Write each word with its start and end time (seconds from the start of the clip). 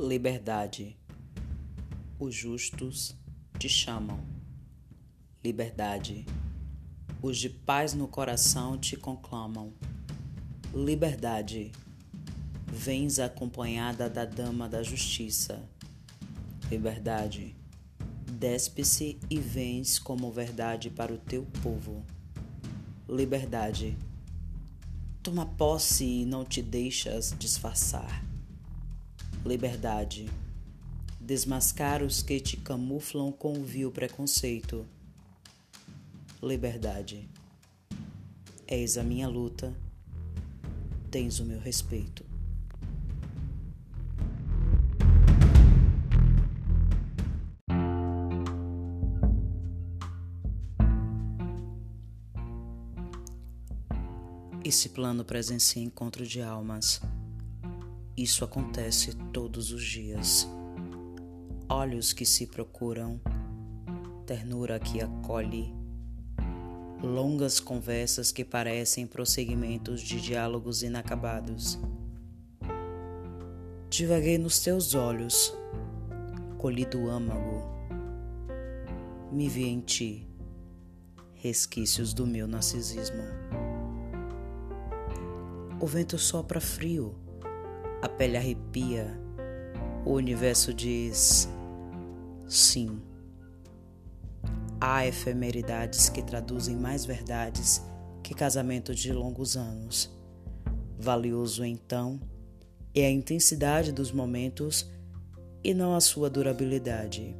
Liberdade. 0.00 0.96
Os 2.18 2.34
justos 2.34 3.14
te 3.56 3.68
chamam. 3.68 4.18
Liberdade. 5.42 6.26
Os 7.22 7.38
de 7.38 7.48
paz 7.48 7.94
no 7.94 8.08
coração 8.08 8.76
te 8.76 8.96
conclamam. 8.96 9.72
Liberdade. 10.74 11.70
Vens 12.66 13.20
acompanhada 13.20 14.10
da 14.10 14.24
dama 14.24 14.68
da 14.68 14.82
justiça. 14.82 15.62
Liberdade. 16.68 17.54
Despe-se 18.32 19.16
e 19.30 19.38
vens 19.38 20.00
como 20.00 20.32
verdade 20.32 20.90
para 20.90 21.14
o 21.14 21.18
teu 21.18 21.46
povo. 21.62 22.04
Liberdade. 23.08 23.96
Toma 25.22 25.46
posse 25.46 26.04
e 26.04 26.24
não 26.24 26.44
te 26.44 26.60
deixas 26.60 27.32
disfarçar 27.38 28.33
liberdade. 29.44 30.26
Desmascar 31.20 32.02
os 32.02 32.22
que 32.22 32.40
te 32.40 32.56
camuflam 32.56 33.30
com 33.30 33.52
o 33.52 33.62
vil 33.62 33.90
preconceito. 33.90 34.86
Liberdade. 36.42 37.28
És 38.66 38.96
a 38.96 39.02
minha 39.02 39.28
luta, 39.28 39.74
tens 41.10 41.40
o 41.40 41.44
meu 41.44 41.60
respeito. 41.60 42.24
Esse 54.64 54.88
plano 54.88 55.24
presencia 55.26 55.82
encontro 55.82 56.26
de 56.26 56.40
almas 56.40 57.02
isso 58.16 58.44
acontece 58.44 59.12
todos 59.32 59.72
os 59.72 59.82
dias. 59.82 60.48
Olhos 61.68 62.12
que 62.12 62.24
se 62.24 62.46
procuram, 62.46 63.20
ternura 64.24 64.78
que 64.78 65.00
acolhe, 65.00 65.74
longas 67.02 67.58
conversas 67.58 68.30
que 68.30 68.44
parecem 68.44 69.04
prosseguimentos 69.04 70.00
de 70.00 70.20
diálogos 70.20 70.84
inacabados. 70.84 71.76
Divaguei 73.90 74.38
nos 74.38 74.60
teus 74.60 74.94
olhos, 74.94 75.52
colhi 76.56 76.84
do 76.84 77.10
âmago, 77.10 77.64
me 79.32 79.48
vi 79.48 79.64
em 79.64 79.80
ti, 79.80 80.28
resquícios 81.34 82.14
do 82.14 82.24
meu 82.24 82.46
narcisismo. 82.46 83.24
O 85.80 85.86
vento 85.86 86.16
sopra 86.16 86.60
frio 86.60 87.23
a 88.04 88.08
pele 88.08 88.36
arrepia, 88.36 89.18
o 90.04 90.10
universo 90.10 90.74
diz 90.74 91.48
sim. 92.46 93.00
Há 94.78 95.06
efemeridades 95.06 96.10
que 96.10 96.22
traduzem 96.22 96.76
mais 96.76 97.06
verdades 97.06 97.82
que 98.22 98.34
casamento 98.34 98.94
de 98.94 99.10
longos 99.10 99.56
anos. 99.56 100.14
Valioso 100.98 101.64
então 101.64 102.20
é 102.94 103.06
a 103.06 103.10
intensidade 103.10 103.90
dos 103.90 104.12
momentos 104.12 104.92
e 105.62 105.72
não 105.72 105.94
a 105.94 106.00
sua 106.02 106.28
durabilidade. 106.28 107.34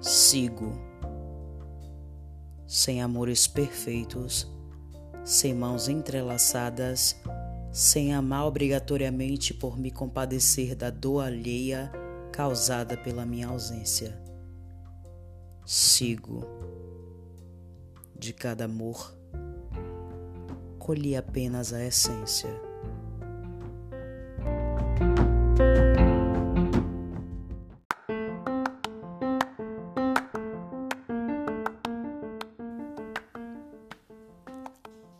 Sigo. 0.00 0.72
Sem 2.66 3.02
amores 3.02 3.46
perfeitos, 3.46 4.50
sem 5.26 5.52
mãos 5.52 5.90
entrelaçadas 5.90 7.22
sem 7.74 8.14
amar 8.14 8.46
obrigatoriamente 8.46 9.52
por 9.52 9.76
me 9.76 9.90
compadecer 9.90 10.76
da 10.76 10.90
dor 10.90 11.24
alheia 11.24 11.90
causada 12.30 12.96
pela 12.96 13.26
minha 13.26 13.48
ausência. 13.48 14.16
Sigo. 15.66 16.46
De 18.16 18.32
cada 18.32 18.66
amor, 18.66 19.18
colhi 20.78 21.16
apenas 21.16 21.72
a 21.72 21.84
essência. 21.84 22.48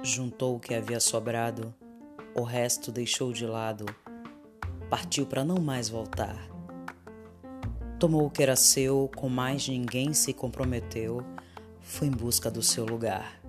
Juntou 0.00 0.54
o 0.54 0.60
que 0.60 0.74
havia 0.74 1.00
sobrado 1.00 1.74
o 2.38 2.42
resto 2.42 2.92
deixou 2.92 3.32
de 3.32 3.46
lado, 3.46 3.86
partiu 4.90 5.24
para 5.24 5.42
não 5.42 5.56
mais 5.56 5.88
voltar. 5.88 6.36
Tomou 7.98 8.26
o 8.26 8.30
que 8.30 8.42
era 8.42 8.54
seu, 8.54 9.10
com 9.16 9.30
mais 9.30 9.66
ninguém 9.66 10.12
se 10.12 10.34
comprometeu, 10.34 11.24
foi 11.80 12.08
em 12.08 12.10
busca 12.10 12.50
do 12.50 12.62
seu 12.62 12.84
lugar. 12.84 13.40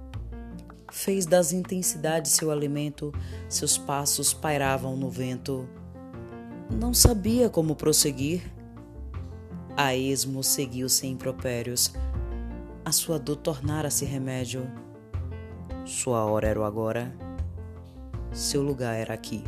Fez 0.90 1.26
das 1.26 1.52
intensidades 1.52 2.32
seu 2.32 2.50
alimento, 2.50 3.14
seus 3.50 3.78
passos 3.78 4.34
pairavam 4.34 4.96
no 4.96 5.10
vento. 5.10 5.68
Não 6.72 6.94
sabia 6.94 7.50
como 7.50 7.76
prosseguir. 7.76 8.42
A 9.76 9.94
esmo 9.94 10.42
seguiu 10.42 10.88
sem 10.88 11.12
impropérios. 11.12 11.94
A 12.86 12.92
sua 12.94 13.20
dor 13.20 13.36
tornara-se 13.36 14.06
remédio. 14.06 14.66
Sua 15.86 16.24
hora 16.24 16.48
era 16.48 16.60
o 16.60 16.64
agora 16.64 17.27
seu 18.32 18.62
lugar 18.62 18.96
era 18.96 19.14
aqui. 19.14 19.44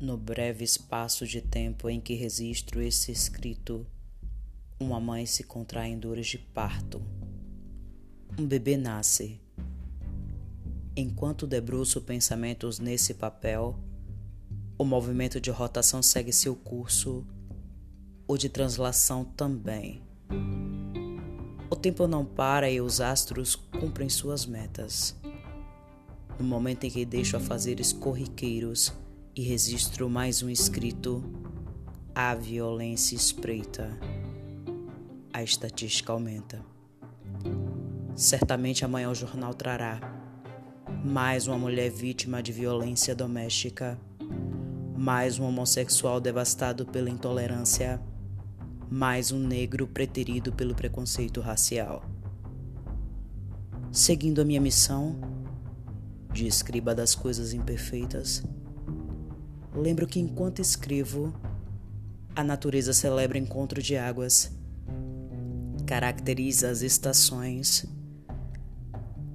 No 0.00 0.16
breve 0.16 0.64
espaço 0.64 1.26
de 1.26 1.42
tempo 1.42 1.90
em 1.90 2.00
que 2.00 2.14
registro 2.14 2.80
esse 2.80 3.12
escrito, 3.12 3.86
uma 4.80 5.00
mãe 5.00 5.26
se 5.26 5.42
contrai 5.42 5.90
em 5.90 5.98
dores 5.98 6.28
de 6.28 6.38
parto. 6.38 7.02
Um 8.38 8.46
bebê 8.46 8.76
nasce. 8.76 9.40
Enquanto 10.96 11.46
debruço 11.46 12.00
pensamentos 12.00 12.78
nesse 12.78 13.12
papel, 13.12 13.78
o 14.78 14.84
movimento 14.84 15.40
de 15.40 15.50
rotação 15.50 16.00
segue 16.00 16.32
seu 16.32 16.54
curso, 16.54 17.26
o 18.28 18.36
de 18.36 18.48
translação 18.48 19.24
também. 19.24 20.00
O 21.68 21.74
tempo 21.74 22.06
não 22.06 22.24
para 22.24 22.70
e 22.70 22.80
os 22.80 23.00
astros 23.00 23.56
cumprem 23.56 24.08
suas 24.08 24.46
metas. 24.46 25.16
No 26.38 26.46
momento 26.46 26.84
em 26.84 26.90
que 26.90 27.04
deixo 27.04 27.36
a 27.36 27.40
fazeres 27.40 27.92
corriqueiros 27.92 28.92
e 29.34 29.42
registro 29.42 30.08
mais 30.08 30.44
um 30.44 30.48
escrito, 30.48 31.24
a 32.14 32.32
violência 32.36 33.16
espreita. 33.16 33.98
A 35.32 35.42
estatística 35.42 36.12
aumenta. 36.12 36.64
Certamente 38.14 38.84
amanhã 38.84 39.10
o 39.10 39.14
jornal 39.14 39.54
trará 39.54 40.00
mais 41.04 41.48
uma 41.48 41.58
mulher 41.58 41.90
vítima 41.90 42.40
de 42.40 42.52
violência 42.52 43.14
doméstica 43.14 43.98
mais 44.98 45.38
um 45.38 45.44
homossexual 45.44 46.20
devastado 46.20 46.84
pela 46.84 47.08
intolerância, 47.08 48.02
mais 48.90 49.30
um 49.30 49.38
negro 49.38 49.86
preterido 49.86 50.52
pelo 50.52 50.74
preconceito 50.74 51.40
racial. 51.40 52.02
Seguindo 53.92 54.40
a 54.40 54.44
minha 54.44 54.60
missão 54.60 55.16
de 56.32 56.48
escriba 56.48 56.96
das 56.96 57.14
coisas 57.14 57.52
imperfeitas, 57.52 58.42
lembro 59.72 60.04
que 60.04 60.18
enquanto 60.18 60.60
escrevo, 60.60 61.32
a 62.34 62.42
natureza 62.42 62.92
celebra 62.92 63.38
encontro 63.38 63.80
de 63.80 63.96
águas, 63.96 64.50
caracteriza 65.86 66.70
as 66.70 66.82
estações, 66.82 67.86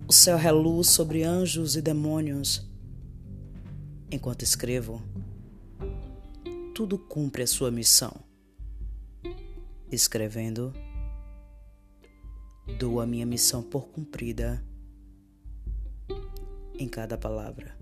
o 0.09 0.11
céu 0.11 0.37
reluz 0.37 0.89
sobre 0.89 1.23
anjos 1.23 1.77
e 1.77 1.81
demônios. 1.81 2.69
Enquanto 4.11 4.43
escrevo, 4.43 5.01
tudo 6.73 6.97
cumpre 6.97 7.43
a 7.43 7.47
sua 7.47 7.69
missão. 7.69 8.11
Escrevendo, 9.91 10.73
dou 12.79 12.99
a 12.99 13.05
minha 13.05 13.27
missão 13.27 13.61
por 13.61 13.89
cumprida 13.89 14.63
em 16.73 16.87
cada 16.89 17.15
palavra. 17.15 17.77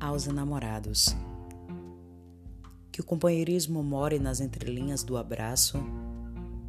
Aos 0.00 0.26
enamorados. 0.26 1.14
Que 2.90 3.00
o 3.00 3.04
companheirismo 3.04 3.84
more 3.84 4.18
nas 4.18 4.40
entrelinhas 4.40 5.04
do 5.04 5.16
abraço 5.16 5.78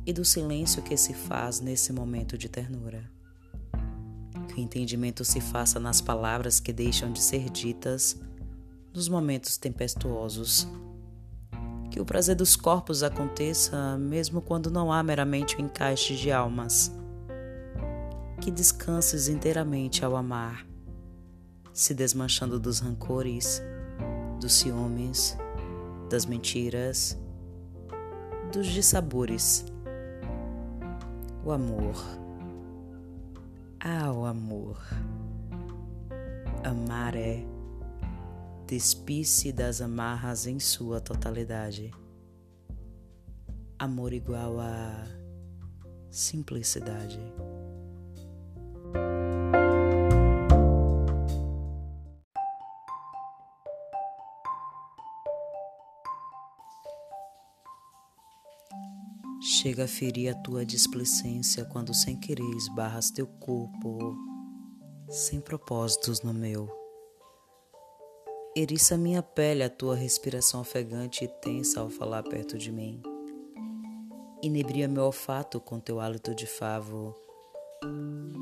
e 0.06 0.14
do 0.14 0.24
silêncio 0.24 0.84
que 0.84 0.96
se 0.96 1.14
faz 1.14 1.60
nesse 1.60 1.92
momento 1.92 2.38
de 2.38 2.48
ternura. 2.48 3.10
Que 4.48 4.56
o 4.56 4.60
entendimento 4.60 5.26
se 5.26 5.42
faça 5.42 5.80
nas 5.80 6.00
palavras 6.00 6.60
que 6.60 6.72
deixam 6.72 7.12
de 7.12 7.22
ser 7.22 7.50
ditas 7.50 8.20
nos 8.94 9.10
momentos 9.10 9.58
tempestuosos. 9.58 10.68
Que 11.90 12.00
o 12.00 12.06
prazer 12.06 12.36
dos 12.36 12.56
corpos 12.56 13.04
aconteça 13.04 13.98
mesmo 13.98 14.42
quando 14.42 14.70
não 14.70 14.92
há 14.92 15.02
meramente 15.02 15.56
o 15.56 15.62
um 15.62 15.66
encaixe 15.66 16.16
de 16.16 16.32
almas. 16.32 16.92
Que 18.42 18.52
descanses 18.52 19.28
inteiramente 19.28 20.06
ao 20.06 20.16
amar, 20.16 20.68
se 21.74 21.94
desmanchando 21.94 22.60
dos 22.60 22.80
rancores, 22.80 23.62
dos 24.40 24.54
ciúmes, 24.54 25.38
das 26.10 26.26
mentiras, 26.26 27.18
dos 28.52 28.68
dissabores. 28.68 29.66
O 31.46 31.52
amor. 31.52 31.94
Ah, 33.80 34.12
o 34.12 34.26
amor. 34.26 34.82
Amar 36.64 37.16
é 37.16 37.46
despir-se 38.66 39.52
das 39.52 39.80
amarras 39.80 40.48
em 40.48 40.60
sua 40.60 41.00
totalidade. 41.00 41.92
Amor 43.78 44.12
igual 44.12 44.60
a 44.60 45.04
simplicidade. 46.10 47.20
Chega 59.66 59.86
a 59.86 59.88
ferir 59.88 60.30
a 60.30 60.36
tua 60.36 60.64
displicência 60.64 61.66
quando 61.66 61.92
sem 61.92 62.16
querer 62.16 62.48
esbarras 62.56 63.10
teu 63.10 63.26
corpo 63.26 64.16
sem 65.10 65.42
propósitos 65.42 66.22
no 66.22 66.32
meu. 66.32 66.70
Eriça 68.56 68.96
minha 68.96 69.24
pele 69.24 69.64
a 69.64 69.70
tua 69.70 69.96
respiração 69.96 70.62
ofegante 70.62 71.26
e 71.26 71.28
tensa 71.28 71.80
ao 71.80 71.90
falar 71.90 72.22
perto 72.22 72.60
de 72.60 72.72
mim. 72.72 73.02
Inebria 74.44 74.88
meu 74.88 75.06
olfato 75.06 75.60
com 75.60 75.80
teu 75.80 76.00
hálito 76.00 76.36
de 76.36 76.46
favo. 76.46 77.16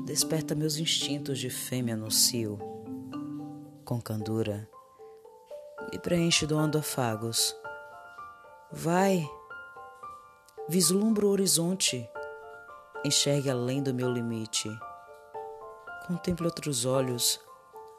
Desperta 0.04 0.54
meus 0.54 0.76
instintos 0.76 1.38
de 1.38 1.48
fêmea 1.48 1.96
no 1.96 2.10
cio. 2.10 2.58
Com 3.82 3.98
candura, 3.98 4.68
me 5.90 5.98
preenche 5.98 6.44
doando 6.44 6.76
afagos. 6.76 7.56
Vai! 8.70 9.26
Vislumbro 10.66 11.28
o 11.28 11.30
horizonte, 11.30 12.08
enxergue 13.04 13.50
além 13.50 13.82
do 13.82 13.92
meu 13.92 14.10
limite. 14.10 14.66
Contemple 16.06 16.46
outros 16.46 16.86
olhos, 16.86 17.38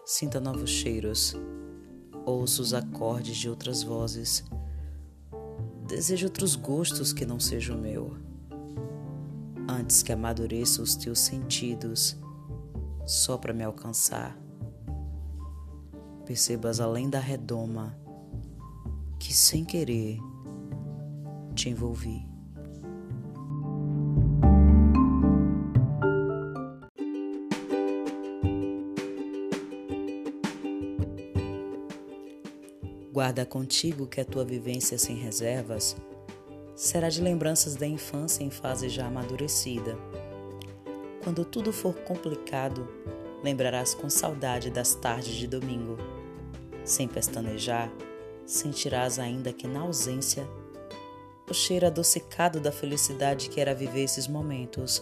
sinta 0.04 0.40
novos 0.40 0.72
cheiros, 0.72 1.36
ouça 2.26 2.64
os 2.64 2.74
acordes 2.74 3.38
de 3.38 3.48
outras 3.48 3.84
vozes. 3.84 4.44
Desejo 5.86 6.26
outros 6.26 6.56
gostos 6.56 7.14
que 7.14 7.24
não 7.24 7.40
sejam 7.40 7.78
meu. 7.78 8.18
Antes 9.70 10.02
que 10.02 10.12
amadureça 10.12 10.82
os 10.82 10.96
teus 10.96 11.20
sentidos, 11.20 12.18
só 13.06 13.38
para 13.38 13.54
me 13.54 13.64
alcançar. 13.64 14.36
Percebas 16.26 16.80
além 16.80 17.12
da 17.12 17.20
redoma 17.20 17.96
que 19.20 19.32
sem 19.32 19.64
querer 19.64 20.18
te 21.54 21.70
envolvi. 21.70 22.35
Guarda 33.16 33.46
contigo 33.46 34.08
que 34.08 34.20
a 34.20 34.26
tua 34.26 34.44
vivência 34.44 34.98
sem 34.98 35.16
reservas 35.16 35.96
será 36.76 37.08
de 37.08 37.22
lembranças 37.22 37.74
da 37.74 37.88
infância 37.88 38.44
em 38.44 38.50
fase 38.50 38.90
já 38.90 39.08
amadurecida. 39.08 39.98
Quando 41.24 41.46
tudo 41.46 41.72
for 41.72 41.96
complicado, 42.02 42.86
lembrarás 43.42 43.94
com 43.94 44.10
saudade 44.10 44.70
das 44.70 44.96
tardes 44.96 45.34
de 45.36 45.48
domingo. 45.48 45.98
Sem 46.84 47.08
pestanejar, 47.08 47.90
sentirás 48.46 49.18
ainda 49.18 49.54
que 49.54 49.66
na 49.66 49.80
ausência 49.80 50.46
o 51.50 51.54
cheiro 51.54 51.88
adocicado 51.88 52.60
da 52.60 52.70
felicidade 52.70 53.48
que 53.48 53.62
era 53.62 53.74
viver 53.74 54.04
esses 54.04 54.28
momentos. 54.28 55.02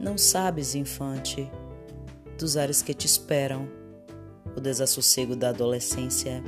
Não 0.00 0.18
sabes, 0.18 0.74
infante, 0.74 1.48
dos 2.36 2.56
ares 2.56 2.82
que 2.82 2.92
te 2.92 3.06
esperam, 3.06 3.68
o 4.56 4.60
desassossego 4.60 5.36
da 5.36 5.50
adolescência 5.50 6.42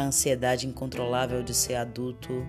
a 0.00 0.04
ansiedade 0.04 0.66
incontrolável 0.66 1.42
de 1.42 1.54
ser 1.54 1.74
adulto, 1.74 2.46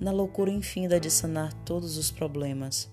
na 0.00 0.10
loucura 0.10 0.50
infinda 0.50 0.98
de 0.98 1.10
sanar 1.10 1.52
todos 1.64 1.96
os 1.96 2.10
problemas. 2.10 2.92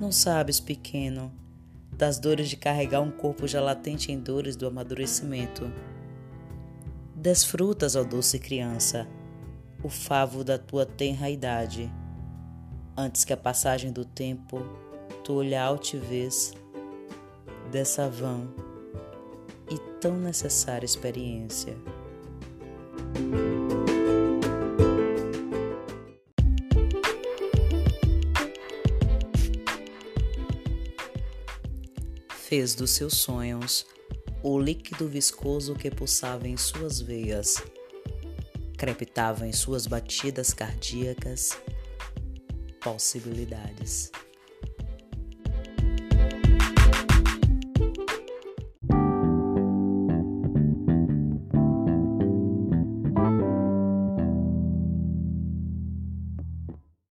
Não 0.00 0.10
sabes, 0.10 0.58
pequeno, 0.58 1.30
das 1.92 2.18
dores 2.18 2.48
de 2.48 2.56
carregar 2.56 3.02
um 3.02 3.10
corpo 3.10 3.46
já 3.46 3.60
latente 3.60 4.10
em 4.10 4.18
dores 4.18 4.56
do 4.56 4.66
amadurecimento. 4.66 5.70
Desfrutas, 7.14 7.94
ó 7.94 8.02
doce 8.02 8.38
criança, 8.38 9.06
o 9.84 9.90
favo 9.90 10.42
da 10.42 10.58
tua 10.58 10.86
tenra 10.86 11.28
idade, 11.28 11.92
antes 12.96 13.24
que 13.24 13.34
a 13.34 13.36
passagem 13.36 13.92
do 13.92 14.04
tempo 14.04 14.62
tu 15.22 15.34
olhar 15.34 15.64
altivez 15.64 16.54
dessa 17.70 18.08
vã 18.08 18.48
e 19.70 19.78
tão 20.00 20.16
necessária 20.16 20.86
experiência. 20.86 21.76
Fez 32.50 32.74
dos 32.74 32.90
seus 32.90 33.16
sonhos 33.16 33.86
o 34.42 34.58
líquido 34.58 35.06
viscoso 35.06 35.74
que 35.74 35.90
pulsava 35.90 36.48
em 36.48 36.56
suas 36.56 37.00
veias, 37.00 37.62
crepitava 38.76 39.46
em 39.46 39.52
suas 39.52 39.86
batidas 39.86 40.52
cardíacas 40.52 41.50
possibilidades. 42.80 44.10